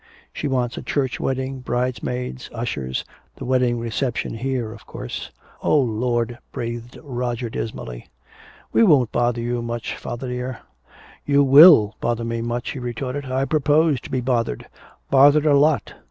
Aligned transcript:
She 0.33 0.47
wants 0.47 0.77
a 0.77 0.81
church 0.81 1.19
wedding, 1.19 1.59
bridesmaids, 1.59 2.49
ushers 2.51 3.05
the 3.35 3.45
wedding 3.45 3.77
reception 3.77 4.33
here, 4.33 4.73
of 4.73 4.87
course" 4.87 5.29
"Oh, 5.61 5.79
Lord," 5.79 6.39
breathed 6.51 6.97
Roger 7.03 7.51
dismally. 7.51 8.07
"We 8.73 8.81
won't 8.81 9.11
bother 9.11 9.41
you 9.41 9.61
much, 9.61 9.95
father 9.95 10.27
dear" 10.29 10.61
"You 11.31 11.43
will 11.43 11.95
bother 12.01 12.23
me 12.25 12.41
much," 12.41 12.71
he 12.71 12.79
retorted. 12.79 13.25
"I 13.31 13.45
propose 13.45 14.01
to 14.01 14.09
be 14.09 14.21
bothered 14.21 14.65
bothered 15.11 15.45
a 15.45 15.53
lot! 15.53 15.93